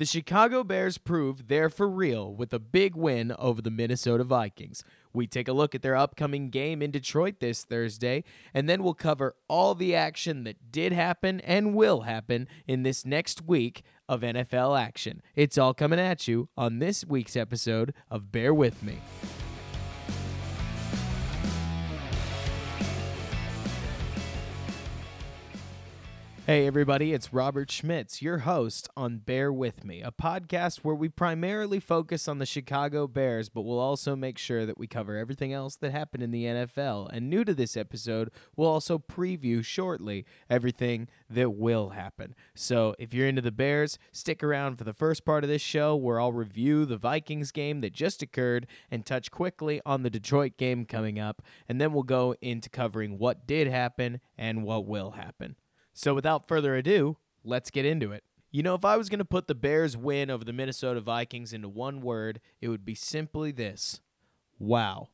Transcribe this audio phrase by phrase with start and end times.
[0.00, 4.82] The Chicago Bears prove they're for real with a big win over the Minnesota Vikings.
[5.12, 8.24] We take a look at their upcoming game in Detroit this Thursday,
[8.54, 13.04] and then we'll cover all the action that did happen and will happen in this
[13.04, 15.20] next week of NFL action.
[15.36, 19.00] It's all coming at you on this week's episode of Bear With Me.
[26.50, 31.08] Hey, everybody, it's Robert Schmitz, your host on Bear With Me, a podcast where we
[31.08, 35.52] primarily focus on the Chicago Bears, but we'll also make sure that we cover everything
[35.52, 37.08] else that happened in the NFL.
[37.12, 42.34] And new to this episode, we'll also preview shortly everything that will happen.
[42.56, 45.94] So if you're into the Bears, stick around for the first part of this show
[45.94, 50.56] where I'll review the Vikings game that just occurred and touch quickly on the Detroit
[50.56, 51.42] game coming up.
[51.68, 55.54] And then we'll go into covering what did happen and what will happen.
[56.00, 58.24] So without further ado, let's get into it.
[58.50, 61.52] You know, if I was going to put the Bears' win over the Minnesota Vikings
[61.52, 64.00] into one word, it would be simply this
[64.58, 65.08] wow.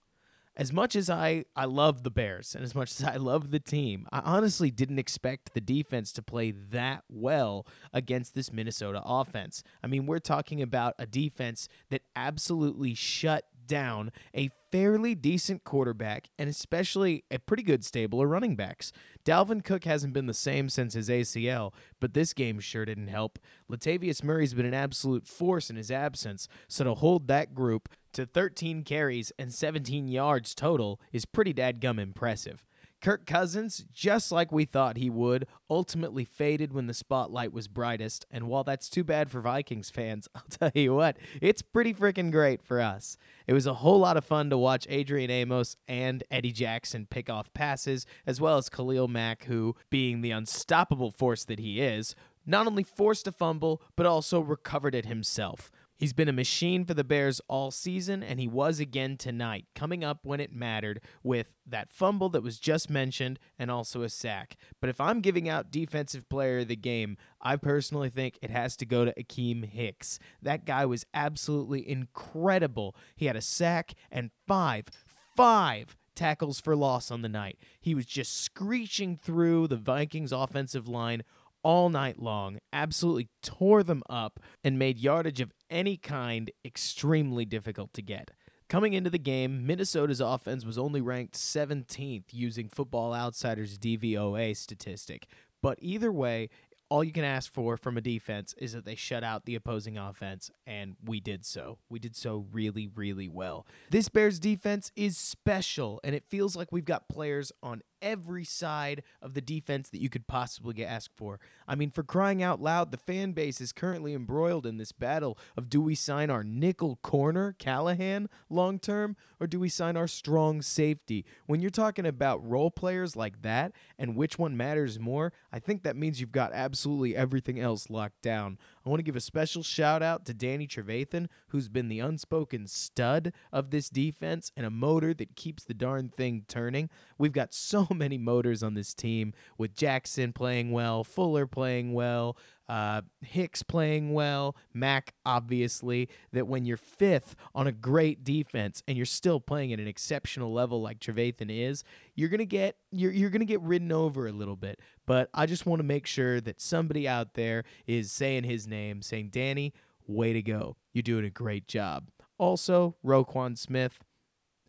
[0.57, 3.59] As much as I, I love the Bears and as much as I love the
[3.59, 9.65] team, I honestly didn't expect the defense to play that well against this Minnesota offense.
[9.83, 16.29] I mean, we're talking about a defense that absolutely shut down a fairly decent quarterback
[16.39, 18.93] and especially a pretty good stable of running backs.
[19.25, 23.39] Dalvin Cook hasn't been the same since his ACL, but this game sure didn't help.
[23.71, 28.27] Latavius Murray's been an absolute force in his absence, so to hold that group to
[28.27, 32.65] 13 carries and 17 yards total is pretty dadgum impressive.
[33.07, 38.27] Kirk Cousins, just like we thought he would, ultimately faded when the spotlight was brightest.
[38.33, 42.33] And while that's too bad for Vikings fans, I'll tell you what, it's pretty freaking
[42.33, 43.17] great for us.
[43.47, 47.31] It was a whole lot of fun to watch Adrian Amos and Eddie Jackson pick
[47.31, 52.17] off passes, as well as Khalil Mack, who, being the unstoppable force that he is,
[52.45, 55.71] not only forced a fumble, but also recovered it himself.
[55.97, 60.05] He's been a machine for the Bears all season, and he was again tonight, coming
[60.05, 64.57] up when it mattered with that fumble that was just mentioned and also a sack.
[64.81, 68.77] But if I'm giving out Defensive Player of the Game, I personally think it has
[68.77, 70.19] to go to Akiem Hicks.
[70.43, 72.95] That guy was absolutely incredible.
[73.17, 74.89] He had a sack and five,
[75.35, 77.59] five tackles for loss on the night.
[77.81, 81.23] He was just screeching through the Vikings offensive line
[81.67, 87.93] all night long, absolutely tore them up, and made yardage of any kind extremely difficult
[87.93, 88.31] to get.
[88.69, 95.27] Coming into the game, Minnesota's offense was only ranked 17th using Football Outsiders DVOA statistic.
[95.61, 96.51] But either way,
[96.89, 99.99] all you can ask for from a defense is that they shut out the opposing
[99.99, 101.79] offense, and we did so.
[101.91, 103.67] We did so really, really well.
[103.91, 109.03] This Bears defense is special, and it feels like we've got players on every side
[109.23, 111.41] of the defense that you could possibly get asked for.
[111.69, 115.39] I mean, for crying out loud, the fan base is currently embroiled in this battle
[115.57, 120.09] of do we sign our nickel corner, Callahan, long term, or do we sign our
[120.09, 121.25] strong safety?
[121.47, 125.83] When you're talking about role players like that and which one matters more, I think
[125.83, 128.59] that means you've got absolutely everything else locked down.
[128.85, 132.67] I want to give a special shout out to Danny Trevathan, who's been the unspoken
[132.67, 136.89] stud of this defense and a motor that keeps the darn thing turning.
[137.19, 142.37] We've got so many motors on this team with Jackson playing well, Fuller playing well,
[142.69, 146.09] uh, Hicks playing well, Mack obviously.
[146.33, 150.53] That when you're fifth on a great defense and you're still playing at an exceptional
[150.53, 154.57] level like Trevathan is, you're gonna get you're you're gonna get ridden over a little
[154.57, 154.81] bit.
[155.07, 159.03] But I just want to make sure that somebody out there is saying his name,
[159.03, 159.73] saying Danny,
[160.07, 162.09] way to go, you're doing a great job.
[162.39, 163.99] Also, Roquan Smith.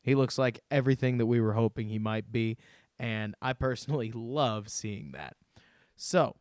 [0.01, 2.55] He looks like everything that we were hoping he might be,
[3.00, 5.35] and I personally love seeing that.
[5.96, 6.35] So,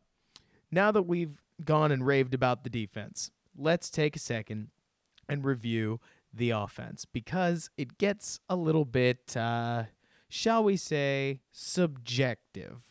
[0.71, 4.69] now that we've gone and raved about the defense, let's take a second
[5.27, 5.99] and review
[6.33, 9.83] the offense because it gets a little bit, uh,
[10.29, 12.86] shall we say, subjective.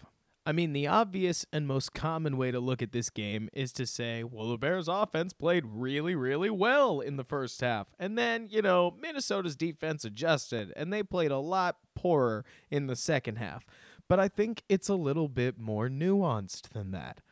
[0.48, 3.84] I mean, the obvious and most common way to look at this game is to
[3.84, 7.88] say, well, the Bears' offense played really, really well in the first half.
[7.98, 12.94] And then, you know, Minnesota's defense adjusted and they played a lot poorer in the
[12.94, 13.66] second half.
[14.08, 17.22] But I think it's a little bit more nuanced than that.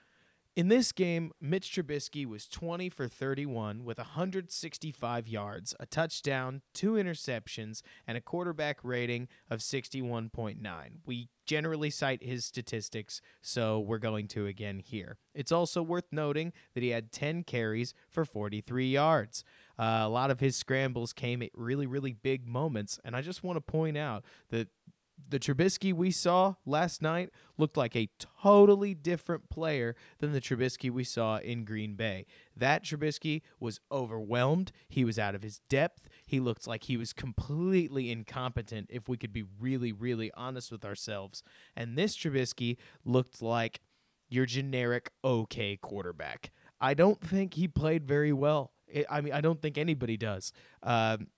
[0.57, 6.93] In this game, Mitch Trubisky was 20 for 31 with 165 yards, a touchdown, two
[6.93, 10.59] interceptions, and a quarterback rating of 61.9.
[11.05, 15.19] We generally cite his statistics, so we're going to again here.
[15.35, 19.43] It's also worth noting that he had 10 carries for 43 yards.
[19.77, 23.43] Uh, a lot of his scrambles came at really, really big moments, and I just
[23.43, 24.69] want to point out that
[25.29, 28.11] the Trubisky we saw last night looked like a
[28.43, 32.27] totally different player than the Trubisky we saw in Green Bay.
[32.57, 34.73] That Trubisky was overwhelmed.
[34.89, 36.09] He was out of his depth.
[36.27, 40.85] He looked like he was completely incompetent, if we could be really, really honest with
[40.85, 41.43] ourselves.
[41.77, 43.81] And this Trubisky looked like
[44.29, 46.51] your generic okay quarterback.
[46.81, 48.73] I don't think he played very well.
[49.09, 50.53] I mean, I don't think anybody does.
[50.83, 51.29] Um,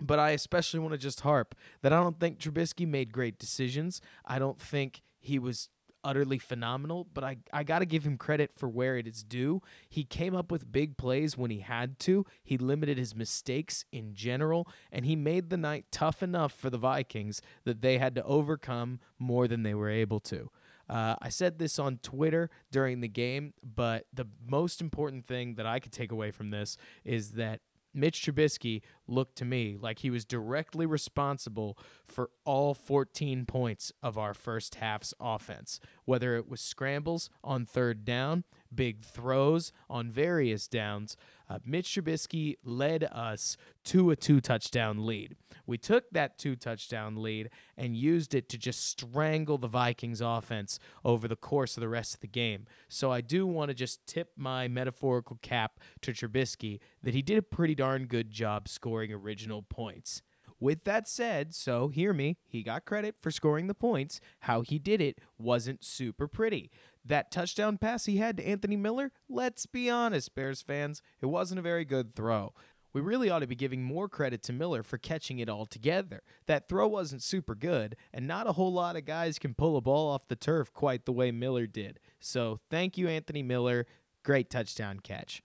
[0.00, 4.00] but I especially want to just harp that I don't think Trubisky made great decisions.
[4.24, 5.68] I don't think he was
[6.04, 9.62] utterly phenomenal, but I, I got to give him credit for where it is due.
[9.88, 14.14] He came up with big plays when he had to, he limited his mistakes in
[14.14, 18.24] general, and he made the night tough enough for the Vikings that they had to
[18.24, 20.50] overcome more than they were able to.
[20.88, 25.64] Uh, I said this on Twitter during the game, but the most important thing that
[25.64, 27.60] I could take away from this is that
[27.94, 34.18] Mitch Trubisky looked to me like he was directly responsible for all 14 points of
[34.18, 38.44] our first half's offense, whether it was scrambles on third down,
[38.74, 41.16] big throws on various downs.
[41.48, 45.36] Uh, Mitch Trubisky led us to a two touchdown lead.
[45.66, 50.78] We took that two touchdown lead and used it to just strangle the Vikings offense
[51.04, 52.66] over the course of the rest of the game.
[52.88, 57.38] So I do want to just tip my metaphorical cap to Trubisky that he did
[57.38, 60.22] a pretty darn good job scoring original points.
[60.60, 64.20] With that said, so hear me, he got credit for scoring the points.
[64.40, 66.70] How he did it wasn't super pretty.
[67.04, 71.58] That touchdown pass he had to Anthony Miller, let's be honest, Bears fans, it wasn't
[71.58, 72.54] a very good throw.
[72.94, 76.22] We really ought to be giving more credit to Miller for catching it all together.
[76.46, 79.80] That throw wasn't super good, and not a whole lot of guys can pull a
[79.80, 81.98] ball off the turf quite the way Miller did.
[82.20, 83.86] So thank you, Anthony Miller.
[84.22, 85.42] Great touchdown catch.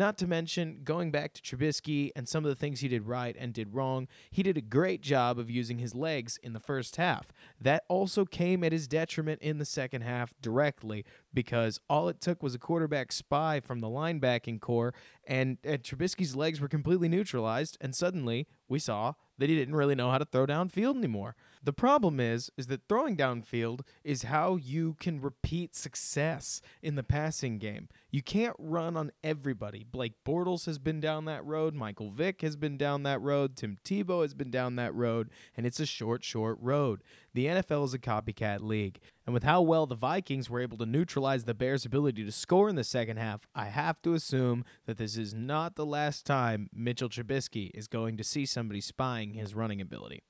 [0.00, 3.36] Not to mention, going back to Trubisky and some of the things he did right
[3.38, 6.96] and did wrong, he did a great job of using his legs in the first
[6.96, 7.26] half.
[7.60, 11.04] That also came at his detriment in the second half directly
[11.34, 14.94] because all it took was a quarterback spy from the linebacking core,
[15.26, 19.94] and, and Trubisky's legs were completely neutralized, and suddenly we saw that he didn't really
[19.94, 21.36] know how to throw downfield anymore.
[21.62, 27.02] The problem is is that throwing downfield is how you can repeat success in the
[27.02, 27.88] passing game.
[28.10, 29.84] You can't run on everybody.
[29.84, 33.76] Blake Bortles has been down that road, Michael Vick has been down that road, Tim
[33.84, 37.02] Tebow has been down that road, and it's a short short road.
[37.34, 38.98] The NFL is a copycat league.
[39.26, 42.70] And with how well the Vikings were able to neutralize the Bears' ability to score
[42.70, 46.70] in the second half, I have to assume that this is not the last time
[46.72, 50.22] Mitchell Trubisky is going to see somebody spying his running ability.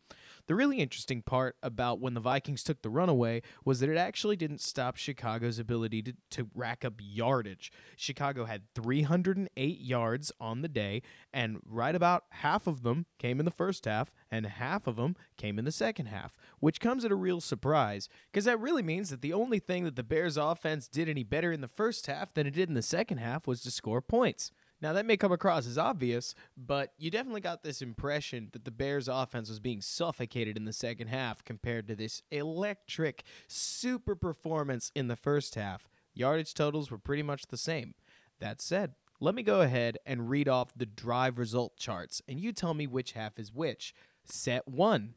[0.46, 4.36] The really interesting part about when the Vikings took the runaway was that it actually
[4.36, 7.72] didn't stop Chicago's ability to, to rack up yardage.
[7.96, 11.02] Chicago had 308 yards on the day,
[11.32, 15.16] and right about half of them came in the first half, and half of them
[15.36, 19.10] came in the second half, which comes at a real surprise because that really means
[19.10, 22.34] that the only thing that the Bears offense did any better in the first half
[22.34, 24.52] than it did in the second half was to score points.
[24.82, 28.70] Now, that may come across as obvious, but you definitely got this impression that the
[28.70, 34.90] Bears' offense was being suffocated in the second half compared to this electric, super performance
[34.94, 35.86] in the first half.
[36.14, 37.94] Yardage totals were pretty much the same.
[38.40, 42.52] That said, let me go ahead and read off the drive result charts, and you
[42.52, 43.94] tell me which half is which.
[44.24, 45.14] Set one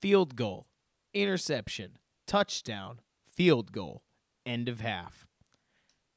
[0.00, 0.68] field goal,
[1.12, 3.00] interception, touchdown,
[3.34, 4.04] field goal,
[4.46, 5.26] end of half.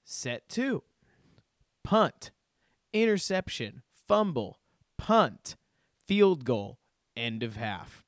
[0.04, 0.84] Set two
[1.84, 2.32] punt,
[3.04, 4.60] interception, fumble,
[4.98, 5.58] punt,
[6.08, 6.80] field goal,
[7.16, 8.06] end of half.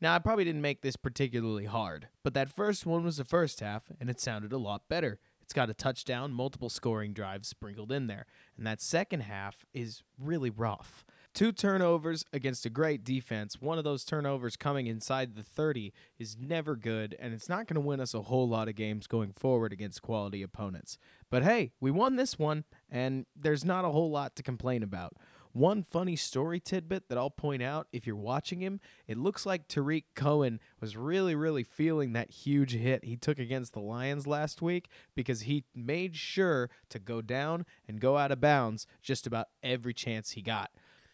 [0.00, 3.60] Now, I probably didn't make this particularly hard, but that first one was the first
[3.60, 5.18] half, and it sounded a lot better.
[5.42, 8.24] It's got a touchdown, multiple scoring drives sprinkled in there,
[8.56, 11.04] and that second half is really rough.
[11.32, 13.60] Two turnovers against a great defense.
[13.60, 17.76] One of those turnovers coming inside the 30 is never good, and it's not going
[17.76, 20.98] to win us a whole lot of games going forward against quality opponents.
[21.30, 25.14] But hey, we won this one, and there's not a whole lot to complain about.
[25.52, 29.66] One funny story tidbit that I'll point out if you're watching him, it looks like
[29.66, 34.62] Tarik Cohen was really, really feeling that huge hit he took against the Lions last
[34.62, 39.48] week because he made sure to go down and go out of bounds just about
[39.62, 40.70] every chance he got.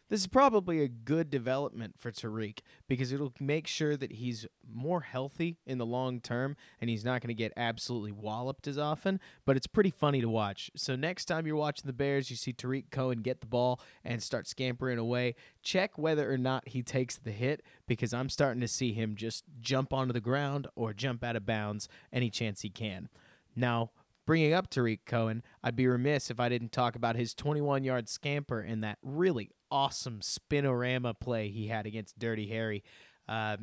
[0.08, 5.00] This is probably a good development for Tarik because it'll make sure that he's more
[5.00, 9.18] healthy in the long term and he's not going to get absolutely walloped as often.
[9.44, 10.70] But it's pretty funny to watch.
[10.76, 14.22] So next time you're watching the Bears, you see Tarik Cohen get the ball and
[14.22, 15.34] start scampering away.
[15.62, 19.42] Check whether or not he takes the hit because I'm starting to see him just
[19.60, 23.08] jump onto the ground or jump out of bounds any chance he can.
[23.56, 23.90] Now,
[24.26, 28.08] Bringing up Tarik Cohen, I'd be remiss if I didn't talk about his 21 yard
[28.08, 32.82] scamper in that really awesome spinorama play he had against Dirty Harry.
[33.28, 33.56] Uh,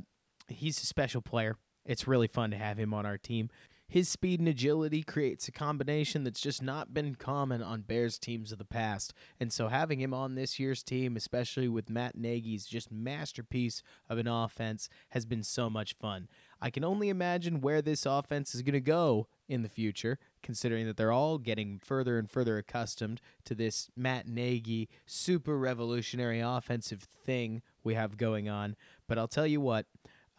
[0.47, 1.57] he's a special player.
[1.85, 3.49] It's really fun to have him on our team.
[3.87, 8.51] His speed and agility creates a combination that's just not been common on Bears teams
[8.51, 9.13] of the past.
[9.39, 14.17] And so having him on this year's team, especially with Matt Nagy's just masterpiece of
[14.17, 16.27] an offense, has been so much fun.
[16.63, 20.85] I can only imagine where this offense is going to go in the future, considering
[20.85, 27.01] that they're all getting further and further accustomed to this Matt Nagy super revolutionary offensive
[27.01, 28.77] thing we have going on.
[29.09, 29.87] But I'll tell you what,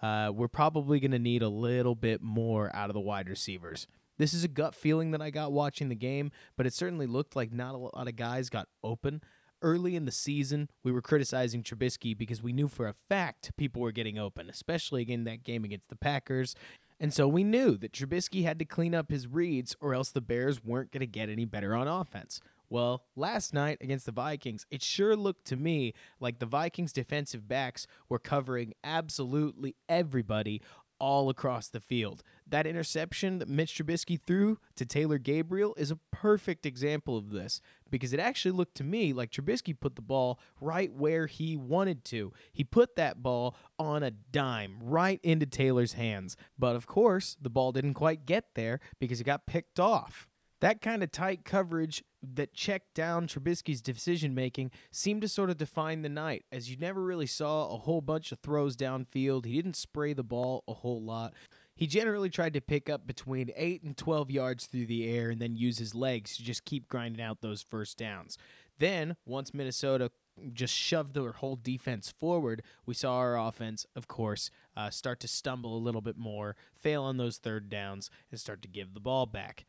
[0.01, 3.87] uh, we're probably going to need a little bit more out of the wide receivers.
[4.17, 7.37] This is a gut feeling that I got watching the game, but it certainly looked
[7.37, 9.21] like not a lot of guys got open.
[9.65, 13.81] Early in the season, we were criticizing Trubisky because we knew for a fact people
[13.81, 16.55] were getting open, especially in that game against the Packers.
[17.01, 20.21] And so we knew that Trubisky had to clean up his reads or else the
[20.21, 22.41] Bears weren't going to get any better on offense.
[22.69, 27.49] Well, last night against the Vikings, it sure looked to me like the Vikings defensive
[27.49, 30.61] backs were covering absolutely everybody
[31.05, 32.23] all across the field.
[32.47, 37.61] That interception that Mitch Trubisky threw to Taylor Gabriel is a perfect example of this
[37.91, 42.07] because it actually looked to me like Trubisky put the ball right where he wanted
[42.07, 42.33] to.
[42.55, 46.39] He put that ball on a dime right into Taylor's hands.
[46.59, 50.27] But of course, the ball didn't quite get there because it got picked off.
[50.65, 55.59] That kind of tight coverage that checked down Trubisky's decision making seemed to sort of
[55.59, 59.45] define the night, as you never really saw a whole bunch of throws downfield.
[59.45, 61.35] He didn't spray the ball a whole lot.
[61.77, 65.39] He generally tried to pick up between 8 and 12 yards through the air and
[65.39, 68.39] then use his legs to just keep grinding out those first downs.
[68.79, 70.13] Then, once Minnesota
[70.55, 75.29] just shoved their whole defense forward, we saw our offense, of course, uh, start to
[75.29, 79.01] stumble a little bit more, fail on those third downs, and start to give the
[79.01, 79.67] ball back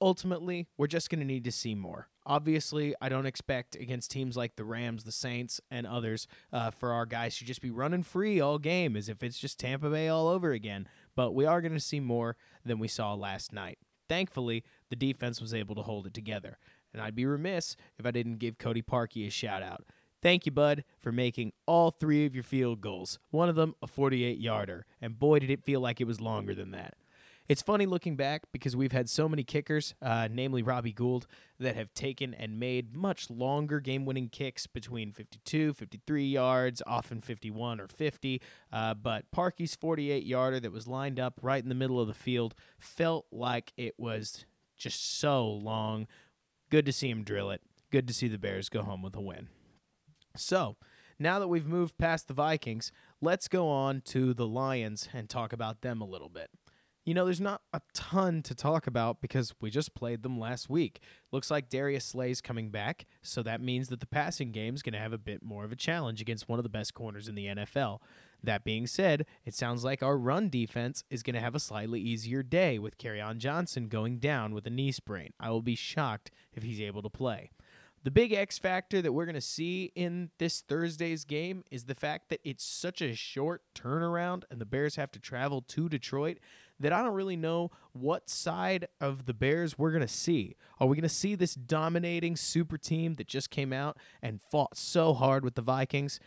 [0.00, 2.08] ultimately, we're just going to need to see more.
[2.26, 6.92] Obviously, I don't expect against teams like the Rams, the Saints, and others uh, for
[6.92, 10.08] our guys to just be running free all game as if it's just Tampa Bay
[10.08, 10.88] all over again.
[11.16, 13.78] But we are going to see more than we saw last night.
[14.08, 16.58] Thankfully, the defense was able to hold it together.
[16.92, 19.84] And I'd be remiss if I didn't give Cody Parkey a shout out.
[20.20, 23.18] Thank you, bud, for making all three of your field goals.
[23.30, 26.54] One of them a 48 yarder, and boy, did it feel like it was longer
[26.54, 26.94] than that.
[27.48, 31.26] It's funny looking back because we've had so many kickers, uh, namely Robbie Gould,
[31.58, 37.22] that have taken and made much longer game winning kicks between 52, 53 yards, often
[37.22, 38.42] 51 or 50.
[38.70, 42.12] Uh, but Parkey's 48 yarder that was lined up right in the middle of the
[42.12, 44.44] field felt like it was
[44.76, 46.06] just so long.
[46.70, 47.62] Good to see him drill it.
[47.90, 49.48] Good to see the Bears go home with a win.
[50.36, 50.76] So,
[51.18, 55.54] now that we've moved past the Vikings, let's go on to the Lions and talk
[55.54, 56.50] about them a little bit.
[57.08, 60.68] You know, there's not a ton to talk about because we just played them last
[60.68, 61.00] week.
[61.32, 64.92] Looks like Darius Slay's coming back, so that means that the passing game is going
[64.92, 67.34] to have a bit more of a challenge against one of the best corners in
[67.34, 68.00] the NFL.
[68.42, 71.98] That being said, it sounds like our run defense is going to have a slightly
[71.98, 75.32] easier day with Kerryon Johnson going down with a knee sprain.
[75.40, 77.52] I will be shocked if he's able to play.
[78.04, 81.94] The big X factor that we're going to see in this Thursday's game is the
[81.94, 86.38] fact that it's such a short turnaround and the Bears have to travel to Detroit
[86.80, 90.56] that I don't really know what side of the Bears we're going to see.
[90.78, 94.76] Are we going to see this dominating super team that just came out and fought
[94.76, 96.20] so hard with the Vikings?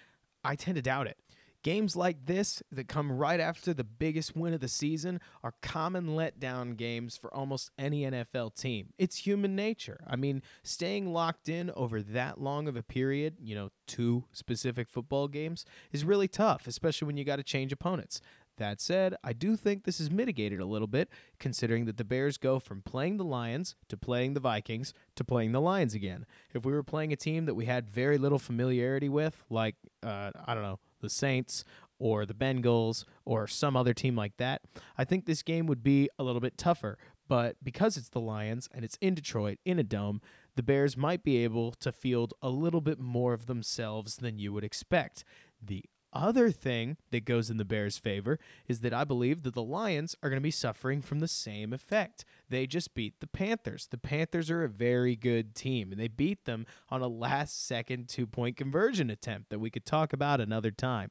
[0.44, 1.18] I tend to doubt it.
[1.64, 6.08] Games like this that come right after the biggest win of the season are common
[6.08, 8.94] letdown games for almost any NFL team.
[8.98, 10.04] It's human nature.
[10.08, 14.90] I mean, staying locked in over that long of a period, you know, two specific
[14.90, 18.22] football games, is really tough, especially when you got to change opponents.
[18.62, 22.38] That said, I do think this is mitigated a little bit, considering that the Bears
[22.38, 26.28] go from playing the Lions to playing the Vikings to playing the Lions again.
[26.54, 30.30] If we were playing a team that we had very little familiarity with, like, uh,
[30.46, 31.66] I don't know, the Saints
[31.98, 34.62] or the Bengals or some other team like that,
[34.96, 37.00] I think this game would be a little bit tougher.
[37.28, 40.22] But because it's the Lions and it's in Detroit in a dome,
[40.56, 44.54] the Bears might be able to field a little bit more of themselves than you
[44.54, 45.24] would expect.
[45.60, 49.64] The other thing that goes in the Bears' favor is that I believe that the
[49.64, 52.26] Lions are going to be suffering from the same effect.
[52.50, 53.88] They just beat the Panthers.
[53.88, 58.10] The Panthers are a very good team, and they beat them on a last second
[58.10, 61.10] two point conversion attempt that we could talk about another time.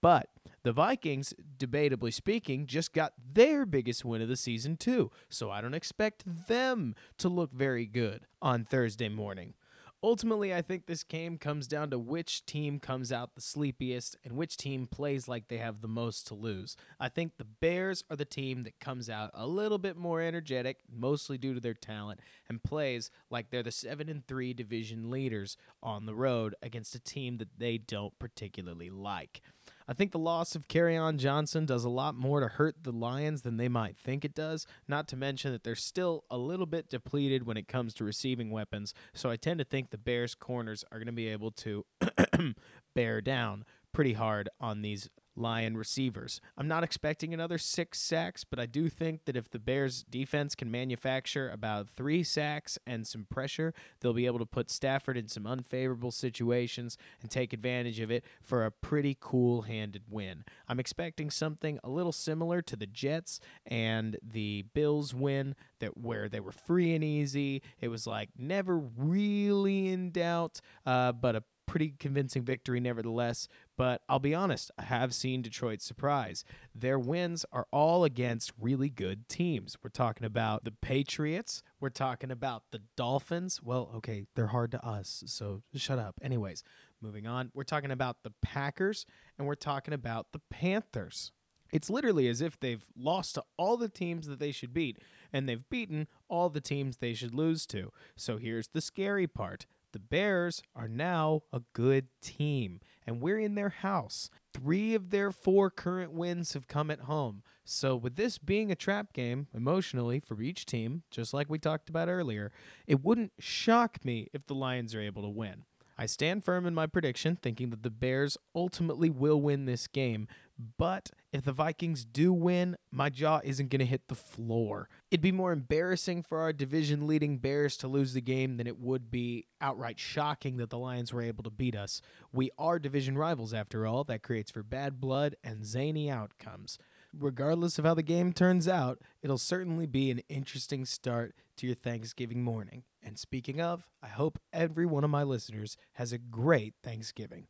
[0.00, 0.28] But
[0.62, 5.10] the Vikings, debatably speaking, just got their biggest win of the season, too.
[5.28, 9.54] So I don't expect them to look very good on Thursday morning.
[10.00, 14.36] Ultimately, I think this game comes down to which team comes out the sleepiest and
[14.36, 16.76] which team plays like they have the most to lose.
[17.00, 20.78] I think the Bears are the team that comes out a little bit more energetic,
[20.88, 25.56] mostly due to their talent, and plays like they're the 7 and 3 division leaders
[25.82, 29.42] on the road against a team that they don't particularly like.
[29.88, 33.40] I think the loss of on Johnson does a lot more to hurt the Lions
[33.40, 36.90] than they might think it does, not to mention that they're still a little bit
[36.90, 40.84] depleted when it comes to receiving weapons, so I tend to think the Bears' corners
[40.92, 41.86] are going to be able to
[42.94, 46.40] bear down pretty hard on these Lion receivers.
[46.56, 50.54] I'm not expecting another six sacks, but I do think that if the Bears defense
[50.54, 55.28] can manufacture about three sacks and some pressure, they'll be able to put Stafford in
[55.28, 60.44] some unfavorable situations and take advantage of it for a pretty cool handed win.
[60.68, 66.28] I'm expecting something a little similar to the Jets and the Bills win that where
[66.28, 67.62] they were free and easy.
[67.80, 73.46] It was like never really in doubt, uh, but a pretty convincing victory nevertheless.
[73.78, 76.44] But I'll be honest, I have seen Detroit surprise.
[76.74, 79.76] Their wins are all against really good teams.
[79.82, 81.62] We're talking about the Patriots.
[81.78, 83.62] We're talking about the Dolphins.
[83.62, 86.16] Well, okay, they're hard to us, so shut up.
[86.20, 86.64] Anyways,
[87.00, 87.52] moving on.
[87.54, 89.06] We're talking about the Packers
[89.38, 91.30] and we're talking about the Panthers.
[91.72, 94.98] It's literally as if they've lost to all the teams that they should beat,
[95.32, 97.92] and they've beaten all the teams they should lose to.
[98.16, 103.54] So here's the scary part the Bears are now a good team, and we're in
[103.54, 104.28] their house.
[104.52, 107.42] Three of their four current wins have come at home.
[107.64, 111.88] So, with this being a trap game emotionally for each team, just like we talked
[111.88, 112.52] about earlier,
[112.86, 115.64] it wouldn't shock me if the Lions are able to win.
[115.96, 120.28] I stand firm in my prediction, thinking that the Bears ultimately will win this game.
[120.76, 124.88] But if the Vikings do win, my jaw isn't going to hit the floor.
[125.10, 128.78] It'd be more embarrassing for our division leading Bears to lose the game than it
[128.78, 132.00] would be outright shocking that the Lions were able to beat us.
[132.32, 134.04] We are division rivals, after all.
[134.04, 136.78] That creates for bad blood and zany outcomes.
[137.12, 141.74] Regardless of how the game turns out, it'll certainly be an interesting start to your
[141.74, 142.84] Thanksgiving morning.
[143.02, 147.46] And speaking of, I hope every one of my listeners has a great Thanksgiving.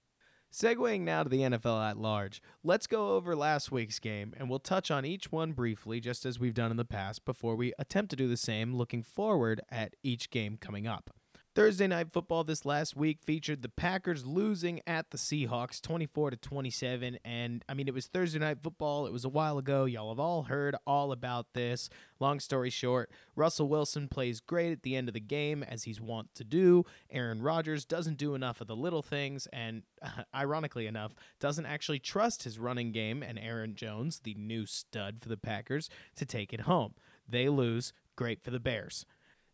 [0.52, 4.58] Segueing now to the NFL at large, let's go over last week's game and we'll
[4.58, 8.10] touch on each one briefly, just as we've done in the past, before we attempt
[8.10, 11.10] to do the same looking forward at each game coming up.
[11.58, 16.36] Thursday night football this last week featured the Packers losing at the Seahawks 24 to
[16.36, 19.08] 27 and I mean it was Thursday night football.
[19.08, 19.84] It was a while ago.
[19.84, 21.90] Y'all have all heard all about this.
[22.20, 26.00] Long story short Russell Wilson plays great at the end of the game as he's
[26.00, 26.84] wont to do.
[27.10, 29.82] Aaron Rodgers doesn't do enough of the little things and
[30.32, 35.28] ironically enough doesn't actually trust his running game and Aaron Jones the new stud for
[35.28, 36.94] the Packers to take it home.
[37.28, 37.92] They lose.
[38.14, 39.04] Great for the Bears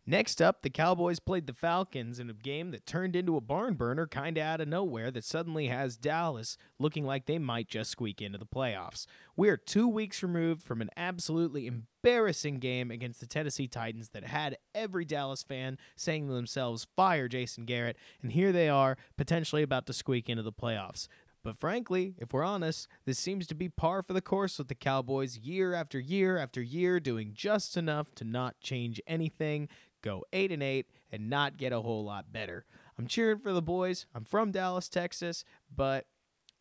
[0.06, 3.72] Next up, the Cowboys played the Falcons in a game that turned into a barn
[3.72, 7.90] burner kind of out of nowhere that suddenly has Dallas looking like they might just
[7.90, 9.06] squeak into the playoffs.
[9.34, 14.24] We are two weeks removed from an absolutely embarrassing game against the Tennessee Titans that
[14.24, 19.62] had every Dallas fan saying to themselves, fire Jason Garrett, and here they are, potentially
[19.62, 21.08] about to squeak into the playoffs.
[21.42, 24.74] But frankly, if we're honest, this seems to be par for the course with the
[24.74, 29.68] Cowboys year after year after year, doing just enough to not change anything,
[30.04, 32.66] go 8 and 8 and not get a whole lot better.
[32.98, 34.06] I'm cheering for the boys.
[34.14, 36.06] I'm from Dallas, Texas, but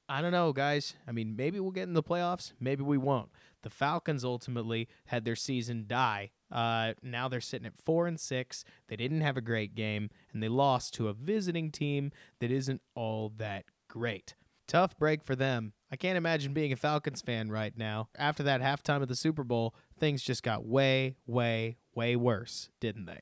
[0.10, 0.96] I don't know, guys.
[1.08, 3.30] I mean, maybe we'll get in the playoffs, maybe we won't.
[3.62, 6.32] The Falcons ultimately had their season die.
[6.52, 8.66] Uh, now they're sitting at four and six.
[8.88, 12.82] They didn't have a great game, and they lost to a visiting team that isn't
[12.94, 14.36] all that great.
[14.68, 15.74] Tough break for them.
[15.92, 18.10] I can't imagine being a Falcons fan right now.
[18.18, 23.06] After that halftime of the Super Bowl, things just got way, way, way worse, didn't
[23.06, 23.22] they?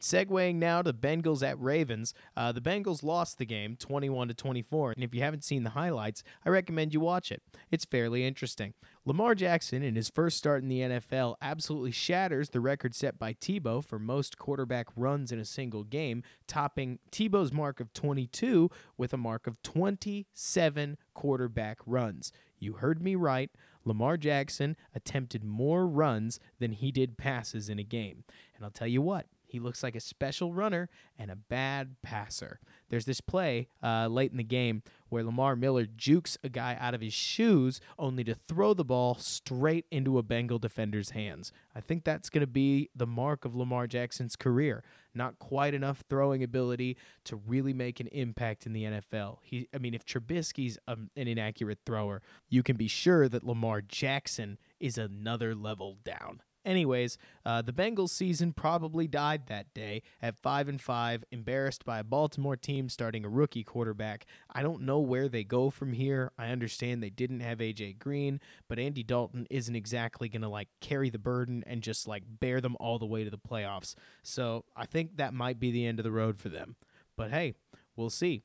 [0.00, 4.92] Segueing now to Bengals at Ravens, uh, the Bengals lost the game 21 to 24,
[4.92, 7.42] and if you haven't seen the highlights, I recommend you watch it.
[7.70, 8.74] It's fairly interesting.
[9.06, 13.34] Lamar Jackson, in his first start in the NFL, absolutely shatters the record set by
[13.34, 19.12] Tebow for most quarterback runs in a single game, topping Tebow's mark of 22 with
[19.12, 22.32] a mark of 27 quarterback runs.
[22.58, 23.50] You heard me right.
[23.84, 28.24] Lamar Jackson attempted more runs than he did passes in a game.
[28.56, 32.58] And I'll tell you what, he looks like a special runner and a bad passer.
[32.88, 36.92] There's this play uh, late in the game where Lamar Miller jukes a guy out
[36.92, 41.52] of his shoes only to throw the ball straight into a Bengal defender's hands.
[41.72, 44.82] I think that's going to be the mark of Lamar Jackson's career.
[45.14, 49.38] Not quite enough throwing ability to really make an impact in the NFL.
[49.42, 53.82] He, I mean, if Trubisky's um, an inaccurate thrower, you can be sure that Lamar
[53.82, 56.42] Jackson is another level down.
[56.64, 61.98] Anyways, uh, the Bengals season probably died that day at five and five, embarrassed by
[61.98, 64.24] a Baltimore team starting a rookie quarterback.
[64.50, 66.32] I don't know where they go from here.
[66.38, 71.10] I understand they didn't have AJ Green, but Andy Dalton isn't exactly gonna like carry
[71.10, 73.94] the burden and just like bear them all the way to the playoffs.
[74.22, 76.76] So I think that might be the end of the road for them.
[77.16, 77.54] But hey,
[77.94, 78.42] we'll see.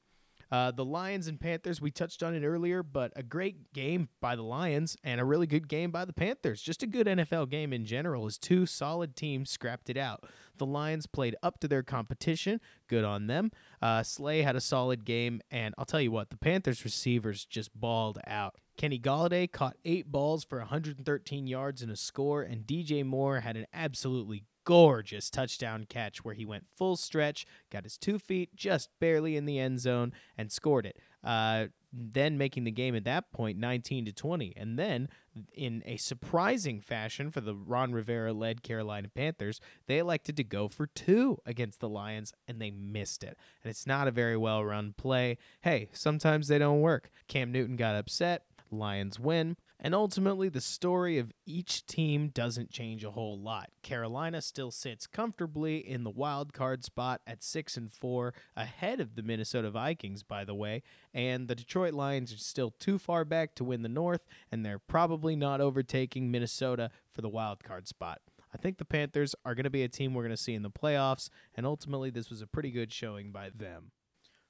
[0.52, 4.36] Uh, the Lions and Panthers, we touched on it earlier, but a great game by
[4.36, 6.62] the Lions and a really good game by the Panthers.
[6.62, 10.26] Just a good NFL game in general as two solid teams scrapped it out.
[10.58, 12.60] The Lions played up to their competition.
[12.88, 13.52] Good on them.
[13.82, 17.80] Uh, Slay had a solid game, and I'll tell you what, the Panthers receivers just
[17.80, 18.56] balled out.
[18.76, 23.58] Kenny Golladay caught eight balls for 113 yards and a score, and DJ Moore had
[23.58, 28.90] an absolutely gorgeous touchdown catch where he went full stretch, got his two feet just
[29.00, 30.98] barely in the end zone, and scored it.
[31.24, 35.10] Uh, then making the game at that point 19 to 20 and then
[35.54, 40.68] in a surprising fashion for the Ron Rivera led Carolina Panthers they elected to go
[40.68, 43.38] for two against the Lions and they missed it.
[43.64, 45.38] And it's not a very well run play.
[45.62, 47.10] Hey sometimes they don't work.
[47.28, 48.44] Cam Newton got upset.
[48.72, 49.58] Lions win.
[49.82, 53.70] And ultimately, the story of each team doesn't change a whole lot.
[53.82, 59.16] Carolina still sits comfortably in the wild card spot at 6 and 4, ahead of
[59.16, 60.84] the Minnesota Vikings, by the way.
[61.14, 64.80] And the Detroit Lions are still too far back to win the North, and they're
[64.80, 68.20] probably not overtaking Minnesota for the wild card spot.
[68.54, 70.64] I think the Panthers are going to be a team we're going to see in
[70.64, 73.92] the playoffs, and ultimately, this was a pretty good showing by them.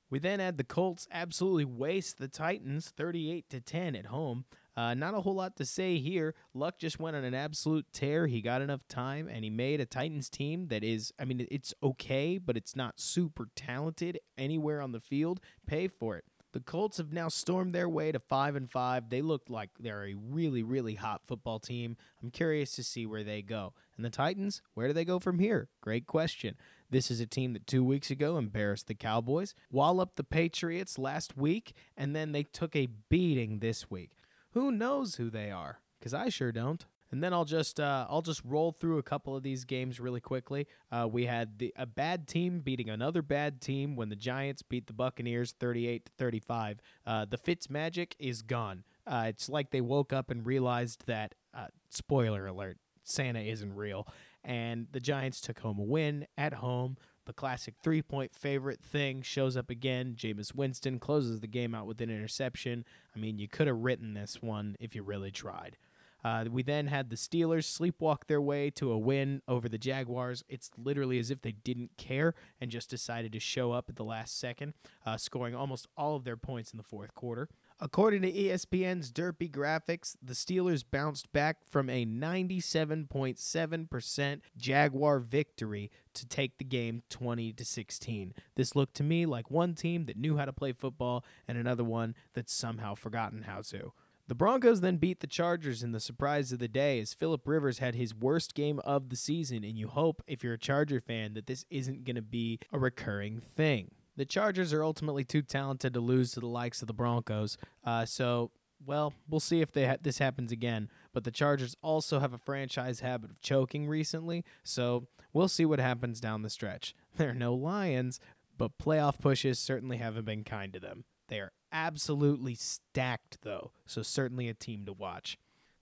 [0.10, 4.46] We then had the Colts absolutely waste the Titans 38 to 10 at home.
[4.78, 6.36] Uh, not a whole lot to say here.
[6.54, 8.28] Luck just went on an absolute tear.
[8.28, 11.74] He got enough time and he made a Titans team that is, I mean, it's
[11.84, 15.42] okay, but it's not super talented anywhere on the field.
[15.66, 16.24] Pay for it.
[16.52, 19.10] The Colts have now stormed their way to 5 and 5.
[19.10, 21.96] They look like they're a really really hot football team.
[22.24, 23.74] I'm curious to see where they go.
[23.96, 25.70] And the Titans, where do they go from here?
[25.82, 26.56] Great question.
[26.90, 31.38] This is a team that 2 weeks ago embarrassed the Cowboys, walloped the Patriots last
[31.38, 34.14] week, and then they took a beating this week.
[34.52, 35.82] Who knows who they are?
[36.02, 36.86] Cuz I sure don't.
[37.12, 40.22] And then I'll just uh, I'll just roll through a couple of these games really
[40.22, 40.68] quickly.
[40.92, 44.88] Uh, we had the, a bad team beating another bad team when the Giants beat
[44.88, 46.82] the Buccaneers 38 to 35.
[47.06, 48.84] Uh, the Fitz magic is gone.
[49.08, 54.08] Uh, it's like they woke up and realized that uh, spoiler alert Santa isn't real,
[54.44, 56.98] and the Giants took home a win at home.
[57.30, 60.16] The classic three point favorite thing shows up again.
[60.18, 62.84] Jameis Winston closes the game out with an interception.
[63.16, 65.78] I mean, you could have written this one if you really tried.
[66.24, 70.44] Uh, we then had the Steelers sleepwalk their way to a win over the Jaguars.
[70.50, 74.04] It's literally as if they didn't care and just decided to show up at the
[74.04, 74.74] last second,
[75.06, 77.48] uh, scoring almost all of their points in the fourth quarter.
[77.82, 86.28] According to ESPN's Derpy Graphics, the Steelers bounced back from a 97.7% Jaguar victory to
[86.28, 88.34] take the game 20 to 16.
[88.56, 91.86] This looked to me like one team that knew how to play football and another
[91.86, 93.94] one that's somehow forgotten how to.
[94.28, 97.80] The Broncos then beat the Chargers in the surprise of the day as Philip Rivers
[97.80, 101.34] had his worst game of the season, and you hope, if you're a Charger fan,
[101.34, 103.92] that this isn't going to be a recurring thing.
[104.20, 108.04] The Chargers are ultimately too talented to lose to the likes of the Broncos, uh,
[108.04, 108.52] so
[108.86, 110.90] well, we'll see if they ha- this happens again.
[111.14, 115.80] But the Chargers also have a franchise habit of choking recently, so we'll see what
[115.80, 116.94] happens down the stretch.
[117.16, 118.20] There are no Lions,
[118.58, 121.06] but playoff pushes certainly haven't been kind to them.
[121.30, 125.38] They are absolutely stacked though, so certainly a team to watch.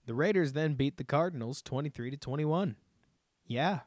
[0.06, 2.76] The Raiders then beat the Cardinals 23 to 21.
[3.48, 3.80] Yeah.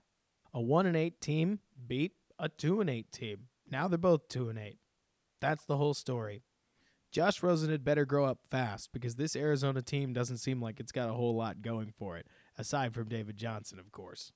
[0.53, 3.47] A 1 and 8 team beat a 2 and 8 team.
[3.71, 4.77] Now they're both 2 and 8.
[5.39, 6.43] That's the whole story.
[7.11, 10.91] Josh Rosen had better grow up fast because this Arizona team doesn't seem like it's
[10.91, 14.31] got a whole lot going for it, aside from David Johnson, of course.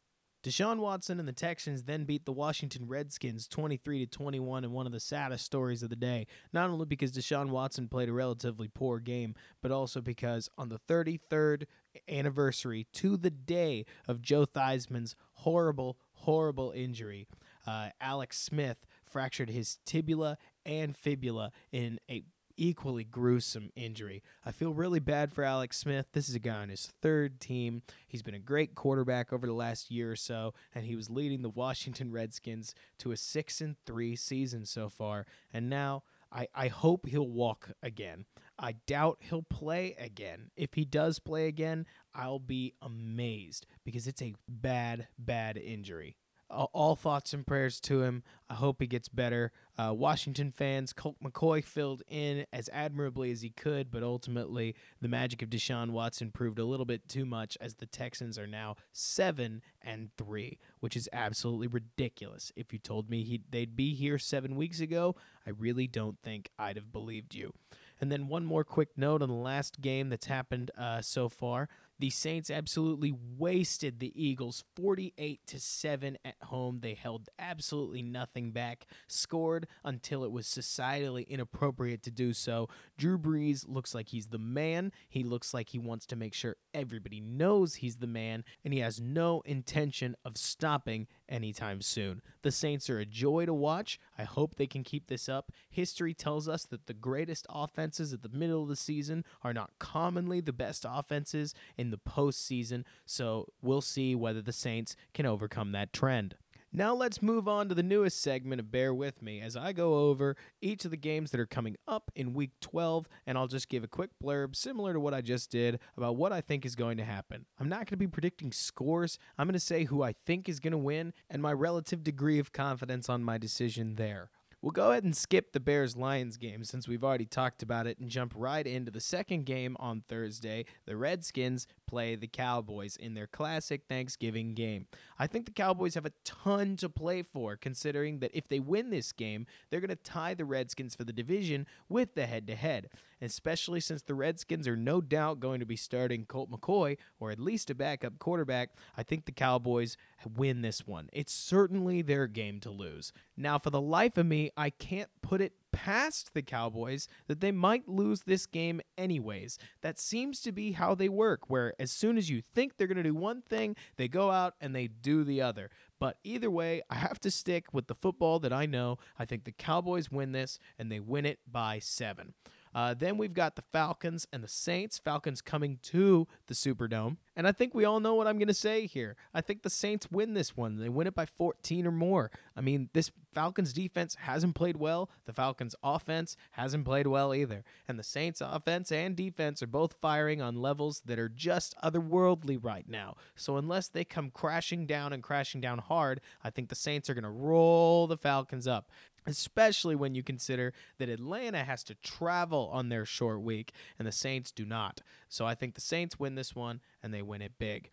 [0.45, 4.85] Deshaun Watson and the Texans then beat the Washington Redskins 23 to 21 in one
[4.85, 6.27] of the saddest stories of the day.
[6.53, 10.77] Not only because Deshaun Watson played a relatively poor game, but also because on the
[10.87, 11.63] 33rd
[12.07, 17.25] anniversary to the day of Joe Theismann's horrible, horrible injury,
[17.65, 22.21] uh, Alex Smith fractured his tibia and fibula in a
[22.57, 24.21] equally gruesome injury.
[24.43, 26.07] I feel really bad for Alex Smith.
[26.11, 27.81] This is a guy on his third team.
[28.05, 31.43] He's been a great quarterback over the last year or so, and he was leading
[31.43, 35.25] the Washington Redskins to a six and three season so far.
[35.53, 38.25] And now I, I hope he'll walk again.
[38.59, 40.51] I doubt he'll play again.
[40.57, 46.17] If he does play again, I'll be amazed because it's a bad, bad injury
[46.49, 48.23] all thoughts and prayers to him.
[48.49, 49.51] I hope he gets better.
[49.77, 55.07] Uh, Washington fans, Colt McCoy filled in as admirably as he could, but ultimately the
[55.07, 58.75] magic of Deshaun Watson proved a little bit too much as the Texans are now
[58.93, 62.51] seven and three, which is absolutely ridiculous.
[62.55, 66.49] If you told me he, they'd be here seven weeks ago, I really don't think
[66.59, 67.53] I'd have believed you.
[67.99, 71.69] And then one more quick note on the last game that's happened uh, so far.
[71.97, 76.79] The Saints absolutely wasted the Eagles 48 to 7 at home.
[76.81, 82.67] They held absolutely nothing back, scored until it was societally inappropriate to do so.
[82.97, 84.91] Drew Brees looks like he's the man.
[85.07, 88.81] He looks like he wants to make sure everybody knows he's the man, and he
[88.81, 92.21] has no intention of stopping anytime soon.
[92.41, 93.99] The Saints are a joy to watch.
[94.17, 95.51] I hope they can keep this up.
[95.69, 99.71] History tells us that the greatest offenses at the middle of the season are not
[99.79, 105.71] commonly the best offenses in the postseason, so we'll see whether the Saints can overcome
[105.71, 106.35] that trend.
[106.77, 110.09] Now let's move on to the newest segment of Bear With Me as I go
[110.09, 113.69] over each of the games that are coming up in week 12, and I'll just
[113.69, 116.75] give a quick blurb similar to what I just did about what I think is
[116.75, 117.45] going to happen.
[117.61, 120.59] I'm not going to be predicting scores, I'm going to say who I think is
[120.59, 124.29] going to win and my relative degree of confidence on my decision there.
[124.65, 127.99] We'll go ahead and skip the Bears Lions game since we've already talked about it
[127.99, 130.65] and jump right into the second game on Thursday.
[130.87, 134.87] The Redskins play the Cowboys in their classic Thanksgiving game.
[135.19, 138.89] I think the Cowboys have a ton to play for, considering that if they win
[138.89, 142.55] this game, they're going to tie the Redskins for the division with the head to
[142.55, 142.89] head
[143.21, 147.39] especially since the Redskins are no doubt going to be starting Colt McCoy or at
[147.39, 148.69] least a backup quarterback.
[148.97, 149.97] I think the Cowboys
[150.35, 151.09] win this one.
[151.13, 153.11] It's certainly their game to lose.
[153.37, 157.51] Now, for the life of me, I can't put it past the Cowboys that they
[157.51, 159.59] might lose this game anyways.
[159.81, 162.95] That seems to be how they work, where as soon as you think they're going
[162.95, 165.69] to do one thing, they go out and they do the other.
[165.99, 168.99] But either way, I have to stick with the football that I know.
[169.19, 172.33] I think the Cowboys win this and they win it by seven.
[172.75, 174.99] Uh, then we've got the Falcons and the Saints.
[174.99, 177.15] Falcons coming to the Superdome.
[177.33, 179.15] And I think we all know what I'm going to say here.
[179.33, 180.77] I think the Saints win this one.
[180.77, 182.31] They win it by 14 or more.
[182.55, 185.09] I mean, this Falcons defense hasn't played well.
[185.25, 187.63] The Falcons offense hasn't played well either.
[187.87, 192.61] And the Saints offense and defense are both firing on levels that are just otherworldly
[192.61, 193.15] right now.
[193.35, 197.13] So unless they come crashing down and crashing down hard, I think the Saints are
[197.13, 198.89] going to roll the Falcons up
[199.25, 204.11] especially when you consider that Atlanta has to travel on their short week and the
[204.11, 205.01] Saints do not.
[205.29, 207.91] So I think the Saints win this one and they win it big.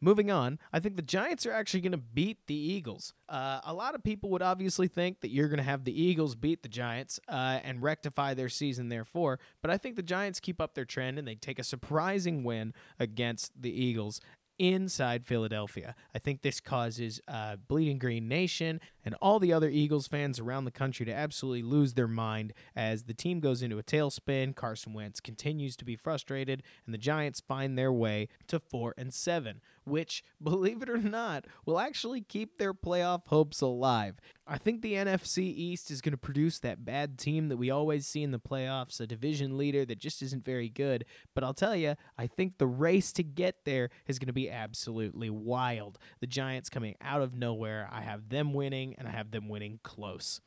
[0.00, 3.14] Moving on, I think the Giants are actually going to beat the Eagles.
[3.26, 6.34] Uh, a lot of people would obviously think that you're going to have the Eagles
[6.34, 9.38] beat the Giants uh, and rectify their season, therefore.
[9.62, 12.74] But I think the Giants keep up their trend and they take a surprising win
[12.98, 14.20] against the Eagles
[14.58, 15.94] inside Philadelphia.
[16.14, 20.64] I think this causes uh, Bleeding Green Nation and all the other Eagles fans around
[20.64, 24.54] the country to absolutely lose their mind as the team goes into a tailspin.
[24.54, 29.12] Carson Wentz continues to be frustrated, and the Giants find their way to four and
[29.12, 34.16] seven, which, believe it or not, will actually keep their playoff hopes alive.
[34.46, 38.06] I think the NFC East is going to produce that bad team that we always
[38.06, 41.06] see in the playoffs, a division leader that just isn't very good.
[41.34, 44.43] But I'll tell you, I think the race to get there is going to be
[44.50, 45.98] absolutely wild.
[46.20, 49.80] The Giants coming out of nowhere, I have them winning, and I have them winning
[49.82, 50.40] close.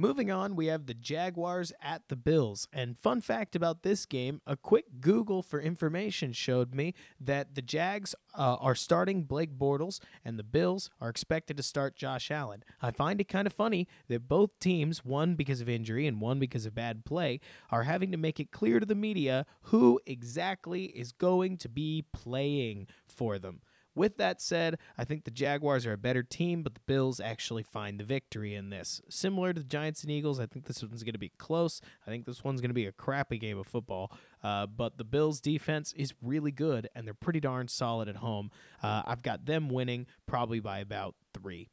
[0.00, 2.68] Moving on, we have the Jaguars at the Bills.
[2.72, 7.62] And fun fact about this game a quick Google for information showed me that the
[7.62, 12.62] Jags uh, are starting Blake Bortles and the Bills are expected to start Josh Allen.
[12.80, 16.38] I find it kind of funny that both teams, one because of injury and one
[16.38, 20.84] because of bad play, are having to make it clear to the media who exactly
[20.84, 23.62] is going to be playing for them.
[23.98, 27.64] With that said, I think the Jaguars are a better team, but the Bills actually
[27.64, 29.02] find the victory in this.
[29.08, 31.80] Similar to the Giants and Eagles, I think this one's going to be close.
[32.06, 34.12] I think this one's going to be a crappy game of football.
[34.40, 38.52] Uh, but the Bills' defense is really good, and they're pretty darn solid at home.
[38.80, 41.68] Uh, I've got them winning probably by about three.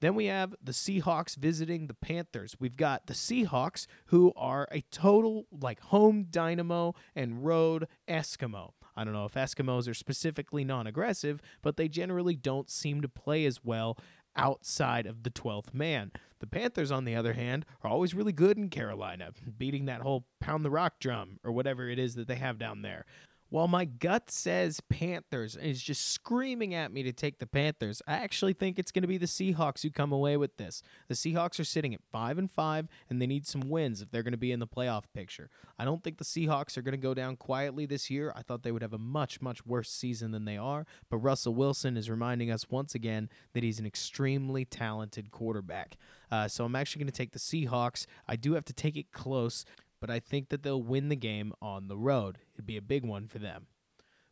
[0.00, 2.56] Then we have the Seahawks visiting the Panthers.
[2.58, 8.72] We've got the Seahawks, who are a total like home dynamo and road Eskimo.
[8.98, 13.08] I don't know if Eskimos are specifically non aggressive, but they generally don't seem to
[13.08, 13.96] play as well
[14.34, 16.10] outside of the 12th man.
[16.40, 20.26] The Panthers, on the other hand, are always really good in Carolina, beating that whole
[20.40, 23.04] pound the rock drum or whatever it is that they have down there.
[23.50, 28.02] While my gut says Panthers and is just screaming at me to take the Panthers,
[28.06, 30.82] I actually think it's going to be the Seahawks who come away with this.
[31.08, 34.22] The Seahawks are sitting at 5 and 5 and they need some wins if they're
[34.22, 35.48] going to be in the playoff picture.
[35.78, 38.34] I don't think the Seahawks are going to go down quietly this year.
[38.36, 41.54] I thought they would have a much much worse season than they are, but Russell
[41.54, 45.96] Wilson is reminding us once again that he's an extremely talented quarterback.
[46.30, 48.04] Uh, so I'm actually going to take the Seahawks.
[48.26, 49.64] I do have to take it close
[50.00, 52.38] but I think that they'll win the game on the road.
[52.54, 53.66] It'd be a big one for them.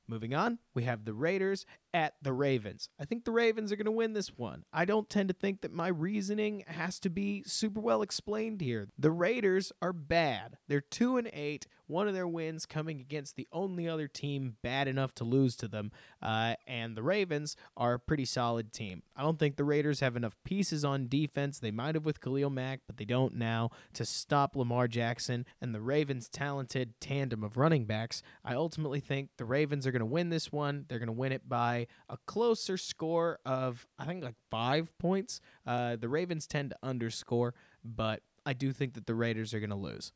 [0.08, 2.88] Moving on, we have the Raiders at the Ravens.
[3.00, 4.64] I think the Ravens are going to win this one.
[4.72, 8.88] I don't tend to think that my reasoning has to be super well explained here.
[8.98, 10.58] The Raiders are bad.
[10.68, 14.88] They're 2 and 8 one of their wins coming against the only other team bad
[14.88, 15.92] enough to lose to them.
[16.20, 19.02] Uh, and the Ravens are a pretty solid team.
[19.14, 21.58] I don't think the Raiders have enough pieces on defense.
[21.58, 25.74] They might have with Khalil Mack, but they don't now to stop Lamar Jackson and
[25.74, 28.22] the Ravens' talented tandem of running backs.
[28.44, 30.84] I ultimately think the Ravens are going to win this one.
[30.88, 35.40] They're going to win it by a closer score of, I think, like five points.
[35.66, 37.54] Uh, the Ravens tend to underscore,
[37.84, 40.12] but I do think that the Raiders are going to lose.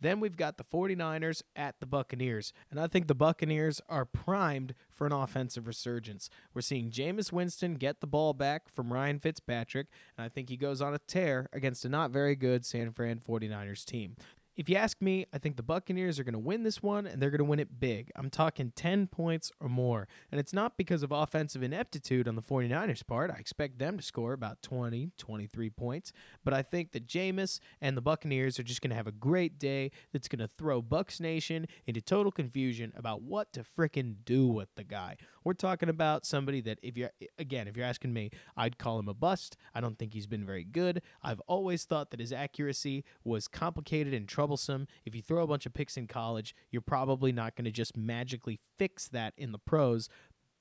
[0.00, 4.74] Then we've got the 49ers at the Buccaneers, and I think the Buccaneers are primed
[4.90, 6.30] for an offensive resurgence.
[6.54, 10.56] We're seeing Jameis Winston get the ball back from Ryan Fitzpatrick, and I think he
[10.56, 14.16] goes on a tear against a not very good San Fran 49ers team.
[14.58, 17.22] If you ask me, I think the Buccaneers are going to win this one and
[17.22, 18.10] they're going to win it big.
[18.16, 20.08] I'm talking 10 points or more.
[20.32, 23.30] And it's not because of offensive ineptitude on the 49ers' part.
[23.30, 26.12] I expect them to score about 20, 23 points.
[26.44, 29.60] But I think that Jameis and the Buccaneers are just going to have a great
[29.60, 34.48] day that's going to throw Bucs Nation into total confusion about what to fricking do
[34.48, 35.18] with the guy.
[35.44, 39.08] We're talking about somebody that, if you're, again, if you're asking me, I'd call him
[39.08, 39.56] a bust.
[39.72, 41.00] I don't think he's been very good.
[41.22, 44.86] I've always thought that his accuracy was complicated and troublesome troublesome.
[45.04, 47.98] If you throw a bunch of picks in college, you're probably not going to just
[47.98, 50.08] magically fix that in the pros.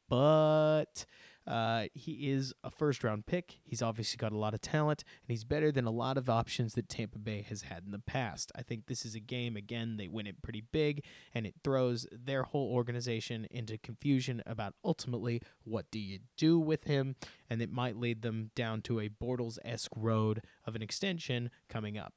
[0.09, 1.05] But
[1.45, 3.59] uh, he is a first round pick.
[3.63, 6.73] He's obviously got a lot of talent, and he's better than a lot of options
[6.73, 8.51] that Tampa Bay has had in the past.
[8.55, 12.07] I think this is a game, again, they win it pretty big, and it throws
[12.11, 17.15] their whole organization into confusion about ultimately what do you do with him,
[17.49, 21.97] and it might lead them down to a Bortles esque road of an extension coming
[21.97, 22.13] up.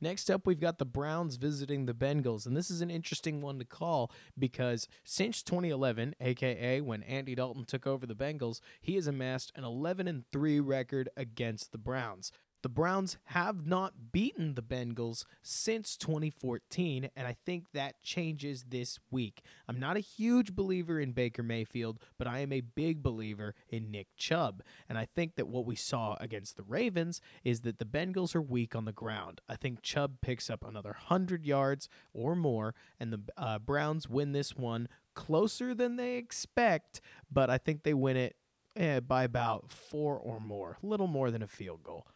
[0.00, 3.58] Next up, we've got the Browns visiting the Bengals, and this is an interesting one
[3.58, 9.06] to call because since 2011, aka when Andy Dalton took over the Bengals, he has
[9.06, 12.32] amassed an 11 and 3 record against the Browns.
[12.62, 18.98] The Browns have not beaten the Bengals since 2014, and I think that changes this
[19.10, 19.40] week.
[19.66, 23.90] I'm not a huge believer in Baker Mayfield, but I am a big believer in
[23.90, 24.62] Nick Chubb.
[24.90, 28.42] And I think that what we saw against the Ravens is that the Bengals are
[28.42, 29.40] weak on the ground.
[29.48, 34.32] I think Chubb picks up another 100 yards or more, and the uh, Browns win
[34.32, 37.00] this one closer than they expect,
[37.32, 38.36] but I think they win it
[38.76, 42.06] eh, by about four or more, a little more than a field goal.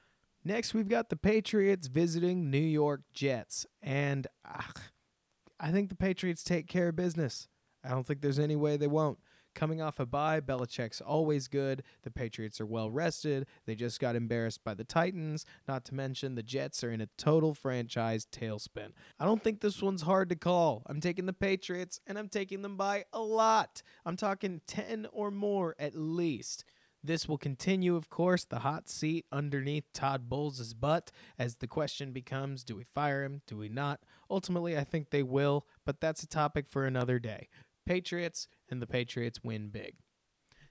[0.45, 3.67] Next, we've got the Patriots visiting New York Jets.
[3.83, 4.79] And ugh,
[5.59, 7.49] I think the Patriots take care of business.
[7.83, 9.19] I don't think there's any way they won't.
[9.55, 11.85] Coming off a bye, Belichick's always good.
[12.03, 13.47] The Patriots are well rested.
[13.67, 15.47] They just got embarrassed by the Titans.
[15.69, 18.89] Not to mention, the Jets are in a total franchise tailspin.
[19.19, 20.83] I don't think this one's hard to call.
[20.87, 23.83] I'm taking the Patriots, and I'm taking them by a lot.
[24.05, 26.65] I'm talking 10 or more at least.
[27.07, 32.12] This will continue, of course, the hot seat underneath Todd Bowles' butt as the question
[32.12, 33.43] becomes do we fire him?
[33.47, 34.01] Do we not?
[34.31, 37.49] Ultimately, I think they will, but that's a topic for another day.
[37.85, 39.97] Patriots, and the Patriots win big.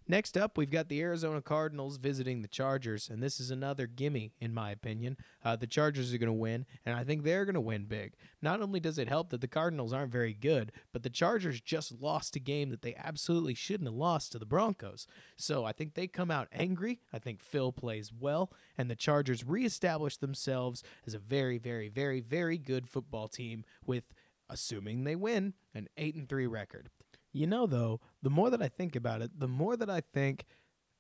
[0.05, 4.33] Next up, we've got the Arizona Cardinals visiting the Chargers, and this is another gimme,
[4.41, 5.15] in my opinion.
[5.45, 8.13] Uh, the Chargers are going to win, and I think they're going to win big.
[8.41, 12.01] Not only does it help that the Cardinals aren't very good, but the Chargers just
[12.01, 15.07] lost a game that they absolutely shouldn't have lost to the Broncos.
[15.37, 16.99] So I think they come out angry.
[17.13, 22.19] I think Phil plays well, and the Chargers reestablish themselves as a very, very, very,
[22.19, 24.03] very good football team with,
[24.49, 26.89] assuming they win, an 8 and 3 record.
[27.33, 30.45] You know, though, the more that I think about it, the more that I think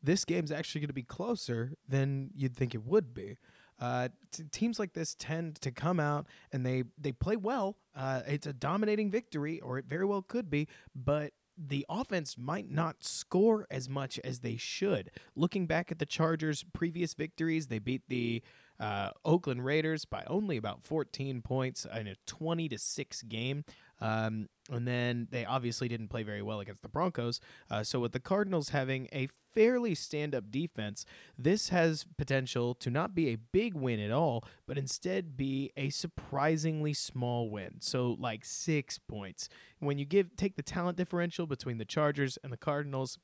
[0.01, 3.37] this game's actually going to be closer than you'd think it would be.
[3.79, 7.77] Uh, t- teams like this tend to come out and they they play well.
[7.95, 12.69] Uh, it's a dominating victory, or it very well could be, but the offense might
[12.69, 15.11] not score as much as they should.
[15.35, 18.41] Looking back at the Chargers' previous victories, they beat the
[18.79, 23.63] uh, Oakland Raiders by only about 14 points in a 20 to 6 game.
[24.03, 27.39] Um, and then they obviously didn't play very well against the Broncos.
[27.71, 31.05] Uh, so, with the Cardinals having a fairly stand up defense,
[31.37, 35.89] this has potential to not be a big win at all, but instead be a
[35.89, 37.75] surprisingly small win.
[37.79, 39.47] So, like six points.
[39.79, 43.17] When you give take the talent differential between the Chargers and the Cardinals,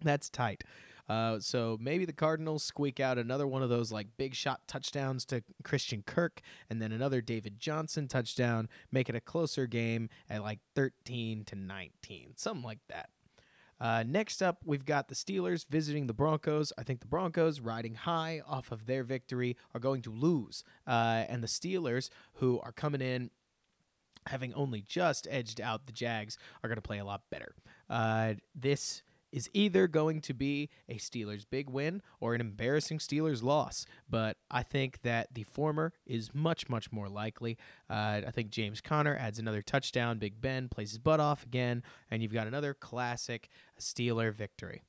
[0.00, 0.62] that's tight.
[1.08, 5.24] Uh, so maybe the Cardinals squeak out another one of those like big shot touchdowns
[5.26, 6.40] to Christian Kirk,
[6.70, 11.56] and then another David Johnson touchdown, make it a closer game at like 13 to
[11.56, 13.10] 19, something like that.
[13.80, 16.72] Uh, next up, we've got the Steelers visiting the Broncos.
[16.78, 20.64] I think the Broncos, riding high off of their victory, are going to lose.
[20.86, 23.30] Uh, and the Steelers, who are coming in
[24.26, 27.54] having only just edged out the Jags, are going to play a lot better.
[27.90, 29.02] Uh, this
[29.34, 33.84] is either going to be a Steelers big win or an embarrassing Steelers loss.
[34.08, 37.58] But I think that the former is much, much more likely.
[37.90, 40.20] Uh, I think James Conner adds another touchdown.
[40.20, 41.82] Big Ben plays his butt off again,
[42.12, 44.82] and you've got another classic Steeler victory.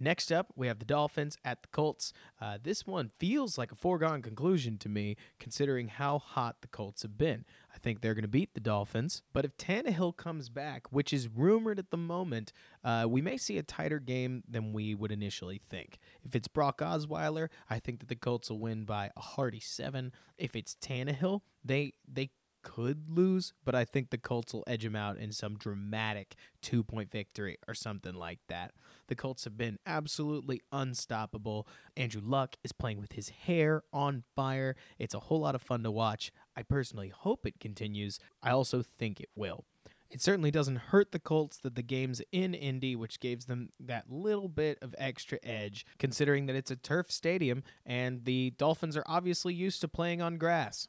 [0.00, 2.12] Next up, we have the Dolphins at the Colts.
[2.40, 7.02] Uh, this one feels like a foregone conclusion to me, considering how hot the Colts
[7.02, 7.44] have been.
[7.82, 11.78] Think they're going to beat the Dolphins, but if Tannehill comes back, which is rumored
[11.78, 12.52] at the moment,
[12.84, 15.98] uh, we may see a tighter game than we would initially think.
[16.22, 20.12] If it's Brock Osweiler, I think that the Colts will win by a hearty seven.
[20.36, 22.30] If it's Tannehill, they they
[22.62, 26.82] could lose, but I think the Colts will edge them out in some dramatic two
[26.82, 28.72] point victory or something like that.
[29.08, 31.66] The Colts have been absolutely unstoppable.
[31.96, 34.76] Andrew Luck is playing with his hair on fire.
[34.98, 36.32] It's a whole lot of fun to watch.
[36.56, 38.18] I personally hope it continues.
[38.42, 39.64] I also think it will.
[40.10, 44.10] It certainly doesn't hurt the Colts that the game's in Indy, which gives them that
[44.10, 49.04] little bit of extra edge, considering that it's a turf stadium and the Dolphins are
[49.06, 50.88] obviously used to playing on grass.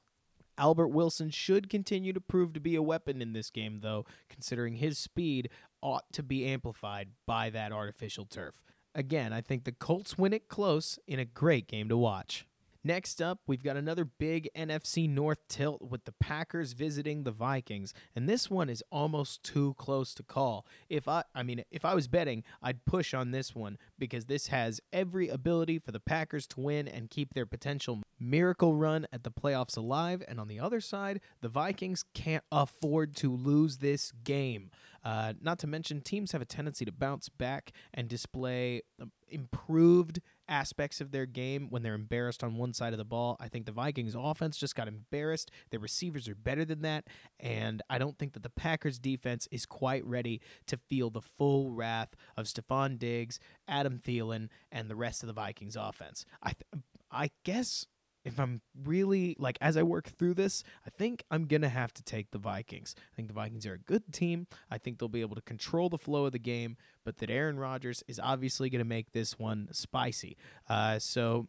[0.62, 4.76] Albert Wilson should continue to prove to be a weapon in this game, though, considering
[4.76, 5.50] his speed
[5.82, 8.64] ought to be amplified by that artificial turf.
[8.94, 12.46] Again, I think the Colts win it close in a great game to watch.
[12.84, 17.94] Next up, we've got another big NFC North tilt with the Packers visiting the Vikings,
[18.16, 20.66] and this one is almost too close to call.
[20.90, 24.48] If I I mean, if I was betting, I'd push on this one because this
[24.48, 29.24] has every ability for the Packers to win and keep their potential miracle run at
[29.24, 34.12] the playoffs alive, and on the other side, the Vikings can't afford to lose this
[34.24, 34.72] game.
[35.04, 40.20] Uh, not to mention, teams have a tendency to bounce back and display um, improved
[40.52, 43.38] aspects of their game when they're embarrassed on one side of the ball.
[43.40, 45.50] I think the Vikings offense just got embarrassed.
[45.72, 47.08] Their receivers are better than that,
[47.40, 51.72] and I don't think that the Packers defense is quite ready to feel the full
[51.72, 56.26] wrath of Stefon Diggs, Adam Thielen, and the rest of the Vikings offense.
[56.44, 57.88] I th- I guess
[58.24, 62.04] if I'm really like as I work through this, I think I'm gonna have to
[62.04, 62.96] take the Vikings.
[62.98, 64.48] I think the Vikings are a good team.
[64.70, 67.58] I think they'll be able to control the flow of the game, but that Aaron
[67.58, 70.38] Rodgers is obviously gonna make this one spicy.
[70.70, 71.48] Uh, so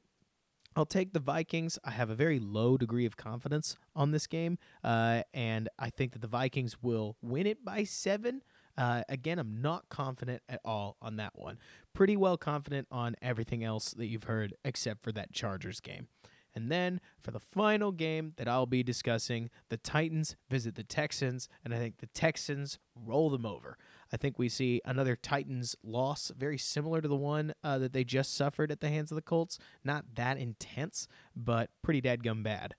[0.74, 1.78] I'll take the Vikings.
[1.84, 6.12] I have a very low degree of confidence on this game, uh, and I think
[6.12, 8.42] that the Vikings will win it by seven.
[8.78, 11.58] Uh, again, I'm not confident at all on that one.
[11.92, 16.08] Pretty well confident on everything else that you've heard except for that Chargers game.
[16.54, 21.48] And then for the final game that I'll be discussing, the Titans visit the Texans,
[21.64, 23.78] and I think the Texans roll them over.
[24.12, 28.04] I think we see another Titans loss, very similar to the one uh, that they
[28.04, 29.58] just suffered at the hands of the Colts.
[29.82, 32.74] Not that intense, but pretty dadgum bad.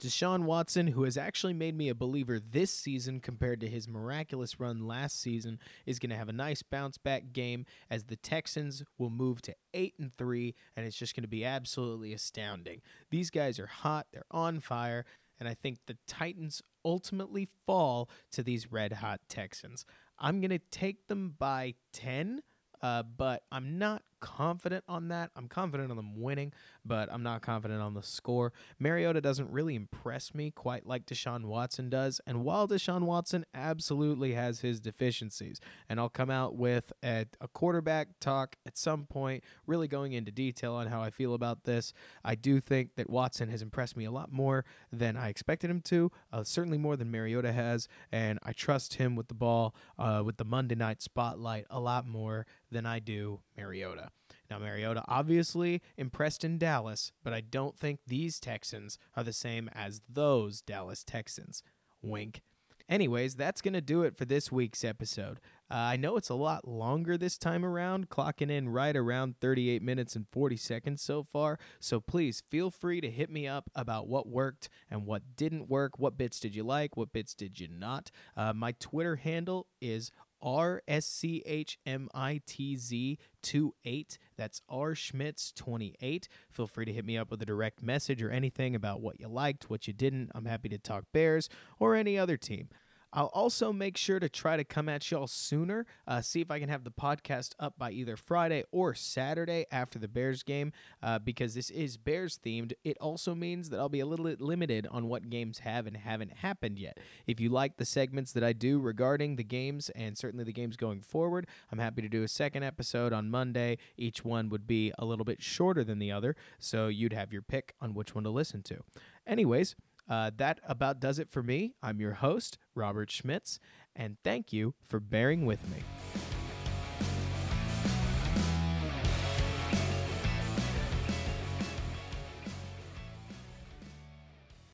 [0.00, 4.58] Deshaun Watson, who has actually made me a believer this season compared to his miraculous
[4.58, 8.82] run last season, is going to have a nice bounce back game as the Texans
[8.98, 12.82] will move to 8 and 3 and it's just going to be absolutely astounding.
[13.10, 15.04] These guys are hot, they're on fire,
[15.38, 19.84] and I think the Titans ultimately fall to these red hot Texans.
[20.18, 22.42] I'm going to take them by 10,
[22.82, 25.30] uh, but I'm not confident on that.
[25.36, 28.54] I'm confident on them winning, but I'm not confident on the score.
[28.78, 32.22] Mariota doesn't really impress me quite like Deshaun Watson does.
[32.26, 35.60] And while Deshaun Watson absolutely has his deficiencies,
[35.90, 40.32] and I'll come out with a, a quarterback talk at some point, really going into
[40.32, 41.92] detail on how I feel about this,
[42.24, 45.82] I do think that Watson has impressed me a lot more than I expected him
[45.82, 47.88] to, uh, certainly more than Mariota has.
[48.10, 52.06] And I trust him with the ball, uh, with the Monday night spotlight, a lot
[52.06, 54.10] more than I do Mariota.
[54.50, 59.70] Now, Mariota obviously impressed in Dallas, but I don't think these Texans are the same
[59.74, 61.62] as those Dallas Texans.
[62.02, 62.42] Wink.
[62.86, 65.40] Anyways, that's going to do it for this week's episode.
[65.70, 69.80] Uh, I know it's a lot longer this time around, clocking in right around 38
[69.80, 71.58] minutes and 40 seconds so far.
[71.80, 75.98] So please feel free to hit me up about what worked and what didn't work.
[75.98, 76.94] What bits did you like?
[76.94, 78.10] What bits did you not?
[78.36, 80.10] Uh, my Twitter handle is
[80.44, 84.18] R S C H M I T Z 28.
[84.36, 86.28] That's R Schmitz 28.
[86.50, 89.28] Feel free to hit me up with a direct message or anything about what you
[89.28, 90.30] liked, what you didn't.
[90.34, 92.68] I'm happy to talk Bears or any other team.
[93.14, 95.86] I'll also make sure to try to come at y'all sooner.
[96.06, 100.00] Uh, see if I can have the podcast up by either Friday or Saturday after
[100.00, 102.72] the Bears game uh, because this is Bears themed.
[102.82, 105.96] It also means that I'll be a little bit limited on what games have and
[105.96, 106.98] haven't happened yet.
[107.28, 110.76] If you like the segments that I do regarding the games and certainly the games
[110.76, 113.78] going forward, I'm happy to do a second episode on Monday.
[113.96, 117.42] Each one would be a little bit shorter than the other, so you'd have your
[117.42, 118.78] pick on which one to listen to.
[119.24, 119.76] Anyways,
[120.08, 121.74] uh, that about does it for me.
[121.82, 123.58] I'm your host, Robert Schmitz,
[123.94, 125.82] and thank you for bearing with me.